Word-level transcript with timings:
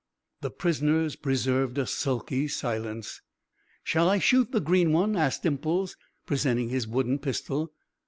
The 0.41 0.49
prisoners 0.49 1.15
preserved 1.15 1.77
a 1.77 1.85
sulky 1.85 2.47
silence. 2.47 3.21
"Shall 3.83 4.09
I 4.09 4.17
shoot 4.17 4.51
the 4.51 4.59
green 4.59 4.93
one?" 4.93 5.15
asked 5.15 5.43
Dimples, 5.43 5.95
presenting 6.25 6.69
his 6.69 6.87
wooden 6.87 7.19
pistol. 7.19 7.71